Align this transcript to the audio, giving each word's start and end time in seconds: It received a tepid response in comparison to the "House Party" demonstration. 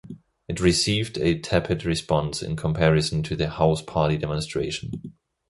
It 0.47 0.59
received 0.59 1.19
a 1.19 1.37
tepid 1.37 1.85
response 1.85 2.41
in 2.41 2.55
comparison 2.55 3.21
to 3.21 3.35
the 3.35 3.51
"House 3.51 3.83
Party" 3.83 4.17
demonstration. 4.17 5.13